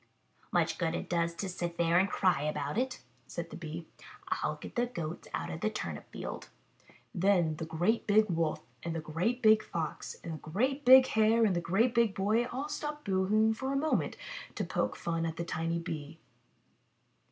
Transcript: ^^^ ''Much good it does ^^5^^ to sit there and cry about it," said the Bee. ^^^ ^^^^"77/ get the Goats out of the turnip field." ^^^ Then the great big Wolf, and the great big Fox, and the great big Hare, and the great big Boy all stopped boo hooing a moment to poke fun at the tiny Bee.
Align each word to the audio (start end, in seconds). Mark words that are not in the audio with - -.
^^^ 0.01 0.03
''Much 0.51 0.79
good 0.79 0.95
it 0.95 1.07
does 1.07 1.35
^^5^^ 1.35 1.37
to 1.37 1.47
sit 1.47 1.77
there 1.77 1.99
and 1.99 2.09
cry 2.09 2.41
about 2.41 2.75
it," 2.75 3.03
said 3.27 3.51
the 3.51 3.55
Bee. 3.55 3.85
^^^ 4.29 4.35
^^^^"77/ 4.41 4.59
get 4.61 4.75
the 4.75 4.85
Goats 4.87 5.27
out 5.31 5.51
of 5.51 5.61
the 5.61 5.69
turnip 5.69 6.11
field." 6.11 6.49
^^^ 6.87 6.89
Then 7.13 7.57
the 7.57 7.67
great 7.67 8.07
big 8.07 8.27
Wolf, 8.27 8.61
and 8.81 8.95
the 8.95 8.99
great 8.99 9.43
big 9.43 9.61
Fox, 9.63 10.15
and 10.23 10.33
the 10.33 10.37
great 10.39 10.83
big 10.85 11.05
Hare, 11.05 11.45
and 11.45 11.55
the 11.55 11.61
great 11.61 11.93
big 11.93 12.15
Boy 12.15 12.45
all 12.45 12.67
stopped 12.67 13.05
boo 13.05 13.27
hooing 13.27 13.55
a 13.61 13.75
moment 13.75 14.17
to 14.55 14.63
poke 14.63 14.95
fun 14.95 15.23
at 15.23 15.37
the 15.37 15.45
tiny 15.45 15.77
Bee. 15.77 16.17